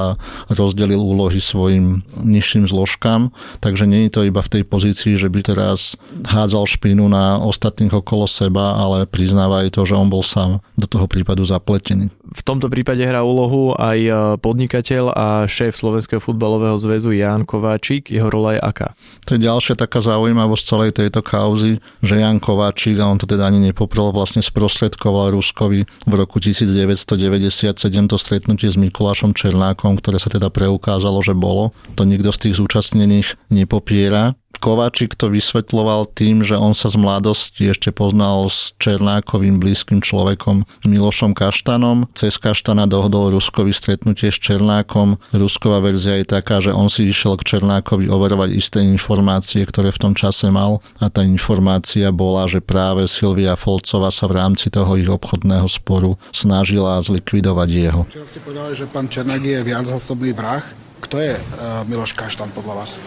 rozdelil 0.51 0.99
úlohy 0.99 1.39
svojim 1.39 2.01
nižším 2.19 2.65
zložkám, 2.65 3.29
takže 3.61 3.85
nie 3.85 4.09
je 4.09 4.11
to 4.17 4.21
iba 4.25 4.41
v 4.41 4.51
tej 4.59 4.63
pozícii, 4.65 5.15
že 5.15 5.29
by 5.29 5.45
teraz 5.45 5.95
hádzal 6.25 6.65
špínu 6.65 7.05
na 7.07 7.37
ostatných 7.39 7.93
okolo 7.93 8.25
seba, 8.25 8.75
ale 8.75 9.05
priznáva 9.05 9.63
aj 9.63 9.77
to, 9.77 9.81
že 9.85 9.95
on 9.95 10.09
bol 10.09 10.25
sám 10.25 10.59
do 10.75 10.89
toho 10.89 11.05
prípadu 11.05 11.45
zapletený. 11.45 12.09
V 12.25 12.41
tomto 12.41 12.67
prípade 12.67 13.05
hrá 13.05 13.21
úlohu 13.21 13.77
aj 13.77 13.99
e, 14.01 14.11
podnikateľ 14.41 15.03
a 15.13 15.27
šéf 15.45 15.75
Slovenského 15.75 16.24
futbalového 16.24 16.79
zväzu 16.79 17.12
Jan 17.12 17.44
Kováčik. 17.44 18.10
Jeho 18.10 18.32
rola 18.32 18.55
je 18.55 18.62
aká? 18.63 18.88
To 19.27 19.36
je 19.36 19.44
ďalšia 19.44 19.75
taká 19.75 20.00
zaujímavosť 20.00 20.63
celej 20.63 20.91
tejto 20.96 21.20
kauzy, 21.20 21.84
že 22.00 22.20
Jan 22.20 22.39
Kováčik, 22.39 22.96
a 22.98 23.12
on 23.12 23.20
to 23.20 23.27
teda 23.27 23.51
ani 23.51 23.60
nepoprel, 23.60 24.15
vlastne 24.15 24.39
sprostredkoval 24.39 25.36
Ruskovi 25.36 25.84
v 25.84 26.13
roku 26.15 26.39
1997 26.39 27.75
to 28.08 28.15
stretnutie 28.15 28.72
s 28.72 28.79
Mikulášom 28.79 29.36
Černákom, 29.36 30.00
ktoré 30.00 30.17
sa 30.22 30.32
teda 30.32 30.48
preukázalo, 30.48 31.20
že 31.20 31.36
bolo. 31.36 31.75
To 32.00 32.08
nikto 32.08 32.32
z 32.32 32.50
tých 32.50 32.55
zúčastnených 32.62 33.36
nepopiera. 33.51 34.38
Kováčik 34.59 35.13
to 35.17 35.31
vysvetloval 35.31 36.09
tým, 36.12 36.41
že 36.41 36.57
on 36.57 36.74
sa 36.74 36.91
z 36.91 36.97
mladosti 36.97 37.69
ešte 37.71 37.89
poznal 37.89 38.47
s 38.50 38.74
Černákovým 38.81 39.62
blízkym 39.62 40.01
človekom 40.01 40.65
Milošom 40.85 41.38
Kaštanom. 41.38 42.09
Cez 42.17 42.38
Kaštana 42.41 42.89
dohodol 42.89 43.33
Ruskovi 43.33 43.74
stretnutie 43.74 44.29
s 44.29 44.39
Černákom. 44.39 45.17
Rusková 45.33 45.81
verzia 45.81 46.21
je 46.21 46.25
taká, 46.29 46.62
že 46.62 46.74
on 46.74 46.88
si 46.88 47.09
išiel 47.09 47.38
k 47.41 47.57
Černákovi 47.57 48.09
overovať 48.09 48.50
isté 48.53 48.79
informácie, 48.85 49.65
ktoré 49.65 49.89
v 49.89 50.01
tom 50.01 50.13
čase 50.13 50.50
mal 50.53 50.79
a 51.01 51.09
tá 51.09 51.25
informácia 51.25 52.13
bola, 52.13 52.45
že 52.45 52.62
práve 52.62 53.05
Silvia 53.09 53.57
Folcova 53.57 54.13
sa 54.13 54.29
v 54.29 54.38
rámci 54.39 54.69
toho 54.69 54.95
ich 54.95 55.09
obchodného 55.09 55.65
sporu 55.65 56.17
snažila 56.29 57.01
zlikvidovať 57.01 57.69
jeho. 57.69 58.01
Včera 58.05 58.27
ste 58.29 58.39
povedali, 58.41 58.74
že 58.77 58.85
pán 58.85 59.09
Černák 59.09 59.41
je 59.41 59.59
viaczásobný 59.65 60.31
vrah. 60.38 60.63
Kto 61.01 61.21
je 61.21 61.38
uh, 61.38 61.85
Miloš 61.85 62.17
Kaštan 62.17 62.50
podľa 62.55 62.81
vás? 62.81 62.97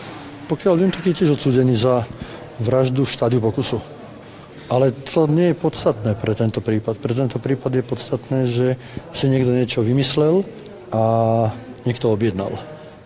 Pokiaľ 0.49 0.75
viem, 0.81 0.89
tak 0.89 1.05
je 1.05 1.13
tiež 1.13 1.37
odsudený 1.37 1.77
za 1.77 2.09
vraždu 2.57 3.05
v 3.05 3.13
štádiu 3.13 3.41
pokusu. 3.45 3.79
Ale 4.69 4.93
to 4.93 5.25
nie 5.29 5.53
je 5.53 5.61
podstatné 5.61 6.13
pre 6.17 6.37
tento 6.37 6.61
prípad. 6.61 7.01
Pre 7.01 7.15
tento 7.17 7.41
prípad 7.41 7.73
je 7.73 7.85
podstatné, 7.85 8.39
že 8.49 8.67
si 9.17 9.29
niekto 9.29 9.53
niečo 9.53 9.81
vymyslel 9.81 10.45
a 10.93 11.03
niekto 11.89 12.13
objednal. 12.13 12.53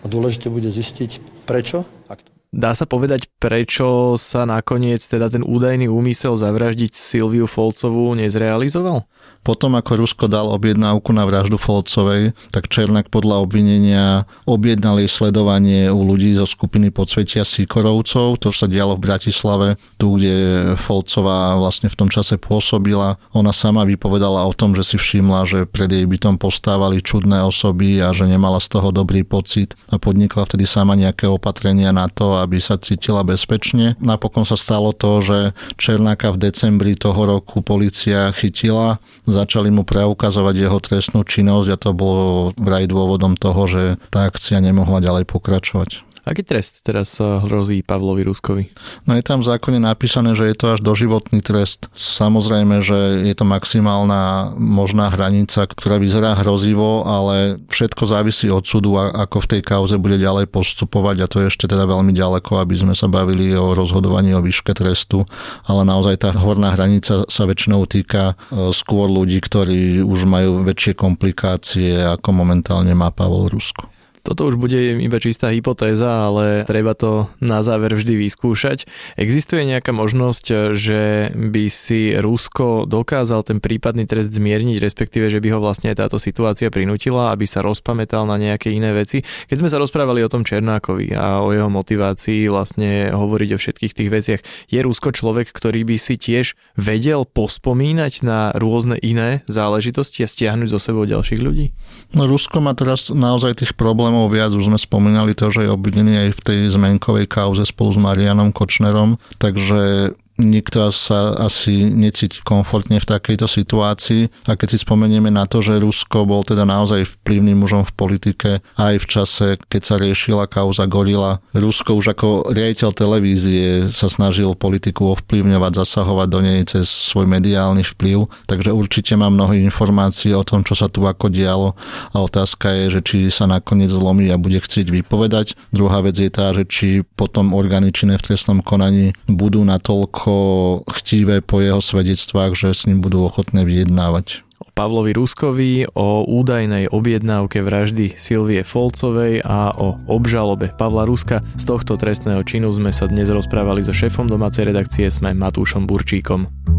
A 0.03 0.05
dôležité 0.11 0.51
bude 0.51 0.67
zistiť, 0.67 1.23
prečo 1.47 1.87
a 2.11 2.19
kto. 2.19 2.32
Dá 2.53 2.77
sa 2.77 2.85
povedať, 2.85 3.33
prečo 3.41 4.13
sa 4.21 4.45
nakoniec 4.45 5.01
teda 5.01 5.25
ten 5.25 5.41
údajný 5.41 5.89
úmysel 5.89 6.37
zavraždiť 6.37 6.93
Silviu 6.93 7.49
Folcovú 7.49 8.13
nezrealizoval? 8.13 9.09
Potom, 9.43 9.75
ako 9.75 9.99
Rusko 9.99 10.31
dal 10.31 10.47
objednávku 10.47 11.11
na 11.11 11.27
vraždu 11.27 11.59
Folcovej, 11.59 12.31
tak 12.55 12.71
Černák 12.71 13.11
podľa 13.11 13.43
obvinenia 13.43 14.23
objednali 14.47 15.03
sledovanie 15.03 15.91
u 15.91 15.99
ľudí 15.99 16.31
zo 16.31 16.47
skupiny 16.47 16.95
podsvetia 16.95 17.43
Sikorovcov. 17.43 18.39
To 18.39 18.49
sa 18.55 18.71
dialo 18.71 18.95
v 18.95 19.03
Bratislave, 19.03 19.67
tu, 19.99 20.15
kde 20.15 20.35
Folcová 20.79 21.59
vlastne 21.59 21.91
v 21.91 21.99
tom 21.99 22.07
čase 22.07 22.39
pôsobila. 22.39 23.19
Ona 23.35 23.51
sama 23.51 23.83
vypovedala 23.83 24.47
o 24.47 24.55
tom, 24.55 24.79
že 24.79 24.87
si 24.87 24.95
všimla, 24.95 25.43
že 25.43 25.59
pred 25.67 25.91
jej 25.91 26.07
bytom 26.07 26.39
postávali 26.39 27.03
čudné 27.03 27.43
osoby 27.43 27.99
a 27.99 28.15
že 28.15 28.31
nemala 28.31 28.63
z 28.63 28.79
toho 28.79 28.95
dobrý 28.95 29.27
pocit 29.27 29.75
a 29.91 29.99
podnikla 29.99 30.47
vtedy 30.47 30.63
sama 30.63 30.95
nejaké 30.95 31.27
opatrenia 31.27 31.91
na 31.91 32.07
to, 32.07 32.39
aby 32.43 32.59
sa 32.59 32.77
cítila 32.77 33.23
bezpečne. 33.23 33.95
Napokon 34.03 34.43
sa 34.43 34.59
stalo 34.59 34.91
to, 34.91 35.23
že 35.23 35.37
Černáka 35.79 36.29
v 36.35 36.51
decembri 36.51 36.93
toho 36.93 37.39
roku 37.39 37.63
policia 37.63 38.29
chytila, 38.35 38.99
začali 39.25 39.71
mu 39.71 39.87
preukazovať 39.87 40.55
jeho 40.55 40.79
trestnú 40.83 41.23
činnosť 41.23 41.67
a 41.73 41.77
to 41.79 41.91
bolo 41.95 42.51
vraj 42.59 42.85
dôvodom 42.85 43.39
toho, 43.39 43.65
že 43.65 43.83
tá 44.11 44.27
akcia 44.27 44.61
nemohla 44.61 45.01
ďalej 45.01 45.25
pokračovať. 45.25 46.12
Aký 46.23 46.39
trest 46.39 46.87
teraz 46.87 47.19
hrozí 47.19 47.83
Pavlovi 47.83 48.23
Ruskovi? 48.23 48.71
No 49.03 49.19
je 49.19 49.23
tam 49.27 49.43
v 49.43 49.51
zákone 49.51 49.75
napísané, 49.75 50.31
že 50.39 50.47
je 50.47 50.55
to 50.55 50.65
až 50.71 50.79
doživotný 50.79 51.43
trest. 51.43 51.91
Samozrejme, 51.91 52.79
že 52.79 53.27
je 53.27 53.35
to 53.35 53.43
maximálna 53.43 54.55
možná 54.55 55.11
hranica, 55.11 55.67
ktorá 55.67 55.99
vyzerá 55.99 56.39
hrozivo, 56.39 57.03
ale 57.03 57.59
všetko 57.67 58.03
závisí 58.07 58.47
od 58.47 58.63
súdu, 58.63 58.95
ako 58.95 59.43
v 59.43 59.49
tej 59.51 59.61
kauze 59.67 59.99
bude 59.99 60.15
ďalej 60.15 60.47
postupovať 60.47 61.15
a 61.23 61.29
to 61.29 61.43
je 61.43 61.51
ešte 61.51 61.67
teda 61.67 61.83
veľmi 61.83 62.15
ďaleko, 62.15 62.55
aby 62.55 62.75
sme 62.79 62.95
sa 62.95 63.11
bavili 63.11 63.51
o 63.51 63.75
rozhodovaní 63.75 64.31
o 64.31 64.39
výške 64.39 64.71
trestu, 64.71 65.27
ale 65.67 65.83
naozaj 65.83 66.23
tá 66.23 66.31
horná 66.31 66.71
hranica 66.71 67.27
sa 67.27 67.43
väčšinou 67.43 67.83
týka 67.83 68.39
e, 68.49 68.71
skôr 68.71 69.11
ľudí, 69.11 69.43
ktorí 69.43 69.99
už 69.99 70.23
majú 70.23 70.63
väčšie 70.63 70.95
komplikácie, 70.95 71.99
ako 71.99 72.31
momentálne 72.31 72.95
má 72.95 73.11
Pavol 73.11 73.51
Rusko. 73.51 73.92
Toto 74.23 74.47
už 74.47 74.55
bude 74.55 75.03
iba 75.03 75.19
čistá 75.19 75.51
hypotéza, 75.51 76.31
ale 76.31 76.63
treba 76.63 76.95
to 76.95 77.27
na 77.43 77.59
záver 77.59 77.91
vždy 77.91 78.15
vyskúšať. 78.15 78.87
Existuje 79.19 79.67
nejaká 79.67 79.91
možnosť, 79.91 80.71
že 80.71 81.27
by 81.35 81.67
si 81.67 82.15
Rusko 82.15 82.87
dokázal 82.87 83.43
ten 83.43 83.59
prípadný 83.59 84.07
trest 84.07 84.31
zmierniť, 84.31 84.79
respektíve, 84.79 85.27
že 85.27 85.43
by 85.43 85.51
ho 85.51 85.59
vlastne 85.59 85.91
táto 85.91 86.15
situácia 86.15 86.71
prinútila, 86.71 87.35
aby 87.35 87.43
sa 87.43 87.59
rozpamätal 87.59 88.23
na 88.23 88.39
nejaké 88.39 88.71
iné 88.71 88.95
veci. 88.95 89.27
Keď 89.51 89.59
sme 89.59 89.67
sa 89.67 89.83
rozprávali 89.83 90.23
o 90.23 90.31
tom 90.31 90.47
Černákovi 90.47 91.11
a 91.19 91.43
o 91.43 91.51
jeho 91.51 91.67
motivácii 91.67 92.47
vlastne 92.47 93.11
hovoriť 93.11 93.49
o 93.51 93.59
všetkých 93.59 93.91
tých 93.91 94.07
veciach, 94.07 94.41
je 94.71 94.79
Rusko 94.79 95.11
človek, 95.11 95.51
ktorý 95.51 95.83
by 95.83 95.99
si 95.99 96.15
tiež 96.15 96.55
vedel 96.79 97.27
pospomínať 97.27 98.23
na 98.23 98.55
rôzne 98.55 98.95
iné 99.03 99.43
záležitosti 99.51 100.23
a 100.23 100.31
stiahnuť 100.31 100.71
zo 100.71 100.79
sebou 100.79 101.03
ďalších 101.03 101.43
ľudí? 101.43 101.75
No 102.15 102.23
Rusko 102.23 102.63
má 102.63 102.71
teraz 102.71 103.11
naozaj 103.11 103.59
tých 103.59 103.75
problémov 103.75 104.12
problémov 104.13 104.29
viac. 104.29 104.51
Už 104.53 104.69
sme 104.69 104.77
spomínali 104.77 105.33
to, 105.33 105.49
že 105.49 105.65
je 105.65 105.73
obvinený 105.73 106.29
aj 106.29 106.29
v 106.37 106.41
tej 106.45 106.59
zmenkovej 106.69 107.25
kauze 107.25 107.65
spolu 107.65 107.97
s 107.97 107.97
Marianom 107.97 108.53
Kočnerom, 108.53 109.17
takže 109.41 110.13
nikto 110.41 110.89
sa 110.89 111.37
asi 111.37 111.85
necíti 111.85 112.41
komfortne 112.41 112.97
v 112.97 113.09
takejto 113.09 113.45
situácii. 113.45 114.49
A 114.49 114.57
keď 114.57 114.73
si 114.73 114.77
spomenieme 114.81 115.29
na 115.29 115.45
to, 115.45 115.61
že 115.61 115.77
Rusko 115.77 116.25
bol 116.25 116.41
teda 116.41 116.65
naozaj 116.65 117.05
vplyvným 117.21 117.61
mužom 117.61 117.85
v 117.85 117.93
politike 117.93 118.49
aj 118.77 118.95
v 118.97 119.05
čase, 119.05 119.47
keď 119.69 119.81
sa 119.81 119.95
riešila 120.01 120.49
kauza 120.49 120.89
Gorila. 120.89 121.37
Rusko 121.53 122.01
už 122.01 122.17
ako 122.17 122.49
riaditeľ 122.49 122.89
televízie 122.93 123.93
sa 123.93 124.09
snažil 124.09 124.57
politiku 124.57 125.13
ovplyvňovať, 125.13 125.71
zasahovať 125.85 126.27
do 126.29 126.39
nej 126.41 126.61
cez 126.65 126.89
svoj 126.89 127.29
mediálny 127.29 127.85
vplyv. 127.85 128.25
Takže 128.49 128.73
určite 128.73 129.13
má 129.13 129.29
mnoho 129.29 129.53
informácií 129.53 130.33
o 130.33 130.45
tom, 130.45 130.65
čo 130.65 130.73
sa 130.73 130.89
tu 130.89 131.05
ako 131.05 131.29
dialo. 131.29 131.77
A 132.13 132.25
otázka 132.25 132.73
je, 132.73 132.99
že 132.99 133.01
či 133.05 133.17
sa 133.29 133.45
nakoniec 133.45 133.93
zlomí 133.93 134.33
a 134.33 134.41
bude 134.41 134.57
chcieť 134.57 134.89
vypovedať. 134.89 135.53
Druhá 135.69 136.01
vec 136.01 136.17
je 136.17 136.29
tá, 136.33 136.49
že 136.57 136.65
či 136.65 136.87
potom 137.05 137.53
orgány 137.53 137.93
činné 137.93 138.17
v 138.17 138.33
trestnom 138.33 138.65
konaní 138.65 139.13
budú 139.29 139.61
natoľko 139.61 140.22
jednoducho 140.23 140.83
chtíve 140.87 141.43
po 141.43 141.59
jeho 141.59 141.81
svedectvách, 141.83 142.55
že 142.55 142.71
s 142.71 142.87
ním 142.87 143.03
budú 143.03 143.27
ochotné 143.27 143.67
vyjednávať. 143.67 144.43
Pavlovi 144.73 145.13
Ruskovi, 145.13 145.85
o 145.93 146.25
údajnej 146.25 146.89
objednávke 146.89 147.61
vraždy 147.61 148.15
Silvie 148.17 148.65
Folcovej 148.65 149.43
a 149.45 149.75
o 149.75 149.99
obžalobe 150.09 150.73
Pavla 150.73 151.05
Ruska. 151.05 151.45
Z 151.59 151.67
tohto 151.67 151.93
trestného 151.99 152.41
činu 152.41 152.71
sme 152.73 152.89
sa 152.89 153.05
dnes 153.05 153.29
rozprávali 153.29 153.85
so 153.85 153.93
šéfom 153.93 154.25
domácej 154.25 154.65
redakcie 154.65 155.11
sme 155.13 155.35
Matúšom 155.35 155.85
Burčíkom. 155.85 156.72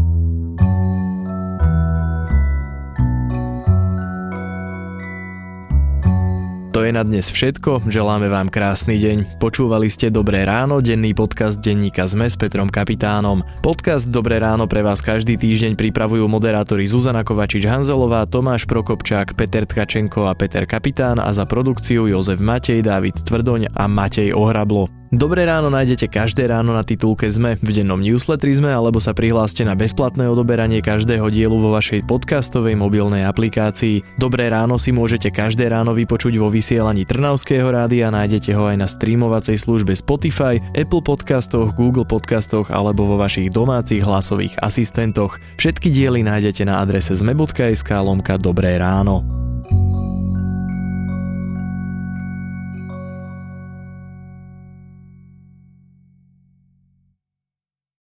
To 6.75 6.83
je 6.83 6.91
na 6.91 7.07
dnes 7.07 7.31
všetko, 7.31 7.87
želáme 7.87 8.27
vám 8.27 8.51
krásny 8.51 8.99
deň. 8.99 9.39
Počúvali 9.39 9.87
ste 9.87 10.11
Dobré 10.11 10.43
ráno, 10.43 10.83
denný 10.83 11.15
podcast 11.15 11.63
denníka 11.63 12.03
ZME 12.03 12.27
s 12.27 12.35
Petrom 12.35 12.67
Kapitánom. 12.67 13.47
Podcast 13.63 14.11
Dobré 14.11 14.43
ráno 14.43 14.67
pre 14.67 14.83
vás 14.83 14.99
každý 14.99 15.39
týždeň 15.39 15.79
pripravujú 15.79 16.27
moderátori 16.27 16.83
Zuzana 16.83 17.23
Kovačič-Hanzelová, 17.23 18.27
Tomáš 18.27 18.67
Prokopčák, 18.67 19.39
Peter 19.39 19.63
Tkačenko 19.63 20.27
a 20.27 20.35
Peter 20.35 20.67
Kapitán 20.67 21.23
a 21.23 21.31
za 21.31 21.47
produkciu 21.47 22.11
Jozef 22.11 22.43
Matej, 22.43 22.83
David 22.83 23.23
Tvrdoň 23.23 23.71
a 23.71 23.87
Matej 23.87 24.35
Ohrablo. 24.35 25.04
Dobré 25.15 25.47
ráno 25.47 25.71
nájdete 25.71 26.11
každé 26.11 26.51
ráno 26.51 26.75
na 26.75 26.83
titulke 26.83 27.31
ZME 27.31 27.55
v 27.63 27.71
dennom 27.71 28.03
newsletteri 28.03 28.51
ZME 28.51 28.75
alebo 28.75 28.99
sa 28.99 29.15
prihláste 29.15 29.63
na 29.63 29.71
bezplatné 29.71 30.27
odoberanie 30.27 30.83
každého 30.83 31.31
dielu 31.31 31.55
vo 31.55 31.71
vašej 31.71 32.03
podcastovej 32.03 32.75
mobilnej 32.75 33.23
aplikácii. 33.23 34.03
Dobré 34.19 34.51
ráno 34.51 34.75
si 34.75 34.91
môžete 34.91 35.31
každé 35.31 35.71
ráno 35.71 35.95
vypočuť 35.95 36.35
vo 36.35 36.51
vysielaní 36.51 37.07
Trnavského 37.07 37.63
rádia, 37.63 38.11
nájdete 38.11 38.51
ho 38.59 38.67
aj 38.67 38.75
na 38.75 38.91
streamovacej 38.91 39.55
službe 39.55 39.95
Spotify, 39.95 40.59
Apple 40.75 40.99
podcastoch, 40.99 41.71
Google 41.79 42.03
podcastoch 42.03 42.67
alebo 42.67 43.07
vo 43.07 43.15
vašich 43.15 43.55
domácich 43.55 44.03
hlasových 44.03 44.59
asistentoch. 44.59 45.39
Všetky 45.55 45.95
diely 45.95 46.27
nájdete 46.27 46.67
na 46.67 46.83
adrese 46.83 47.15
zme.sk 47.15 47.87
lomka 48.03 48.35
Dobré 48.35 48.75
ráno. 48.75 49.44